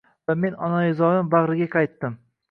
[0.29, 2.17] Va men onaizorim bagʻriga qaytdim